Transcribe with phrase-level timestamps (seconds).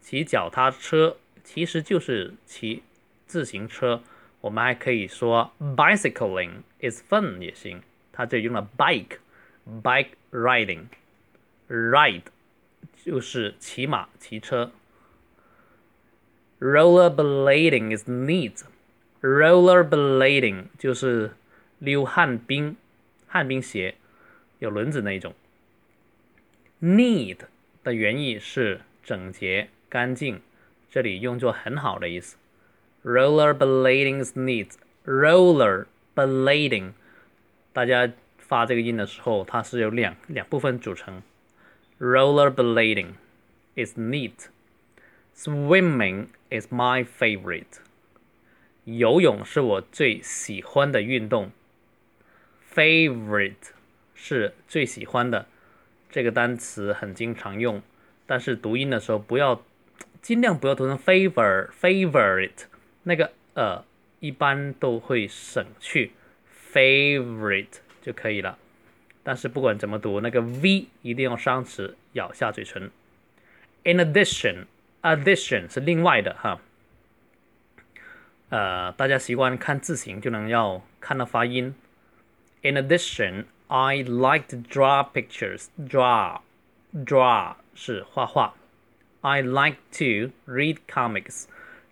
[0.06, 2.84] 骑脚踏车其实就是骑
[3.26, 4.04] 自行车。
[4.40, 7.82] 我们还可以说 bicycling is fun 也行，
[8.12, 12.22] 它这用了 bike，bike riding，ride
[13.04, 14.70] 就是骑马、骑车。
[16.60, 21.32] Rollerblading is neat，rollerblading 就是
[21.80, 22.76] 溜旱冰、
[23.26, 23.96] 旱冰鞋，
[24.60, 25.34] 有轮子那一种。
[26.80, 27.38] Neat
[27.82, 30.40] 的原意是整洁、干净，
[30.90, 32.36] 这里用作很好的意思。
[33.04, 34.70] Rollerblading is neat.
[35.04, 36.92] Rollerblading，
[37.72, 41.22] 大家发这个音的时候，它是由两两部分组成。
[42.00, 43.12] Rollerblading
[43.76, 44.48] is neat.
[45.34, 47.80] Swimming is my favorite.
[48.84, 51.50] 游泳是我最喜欢的运动。
[52.74, 53.72] Favorite
[54.14, 55.46] 是最喜欢的，
[56.10, 57.82] 这个单词很经常用，
[58.26, 59.62] 但是读音的时候不要，
[60.26, 62.64] 尽量不要读成 favor favorite。
[63.04, 63.84] 那个呃，
[64.18, 66.10] 一般都会省去
[66.72, 68.58] favorite 就可以了。
[69.22, 72.90] 但是不管怎么读，那个 v 一定要伤齿，咬下嘴唇。
[73.84, 76.60] In addition，addition 是另外的哈。
[78.48, 81.72] 呃，大家习惯看字形就能要看到发音。
[82.62, 85.66] In addition，I like to draw pictures.
[85.78, 88.56] Draw，draw 是画画。
[89.25, 91.45] I like to read comics.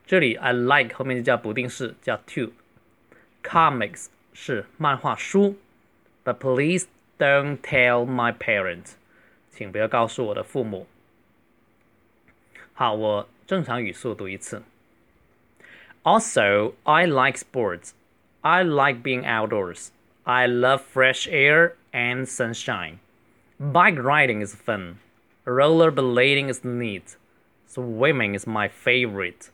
[0.05, 5.57] 这里 I like 后面就加不定式，叫 to。Comics 是漫画书，
[6.25, 6.87] But please
[7.17, 8.93] don't tell my parents，
[9.51, 10.87] 请不要告诉我的父母。
[12.73, 14.63] 好，我正常语速读一次。
[16.03, 17.91] Also, I like sports.
[18.41, 19.89] I like being outdoors.
[20.23, 22.99] I love fresh air and sunshine.
[23.59, 24.95] Bike riding is fun.
[25.45, 27.17] Rollerblading is neat.
[27.74, 29.50] Swimming is my favorite.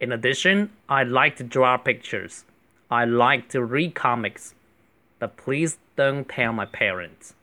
[0.00, 2.44] In addition, I like to draw pictures.
[2.90, 4.54] I like to read comics.
[5.18, 7.34] But please don't tell my parents.